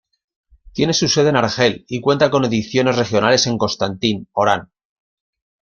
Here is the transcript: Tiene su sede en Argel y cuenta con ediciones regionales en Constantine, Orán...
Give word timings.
Tiene 0.73 0.93
su 0.93 1.07
sede 1.07 1.29
en 1.29 1.35
Argel 1.35 1.85
y 1.87 2.01
cuenta 2.01 2.31
con 2.31 2.43
ediciones 2.43 2.95
regionales 2.97 3.45
en 3.45 3.59
Constantine, 3.59 4.25
Orán... 4.31 4.71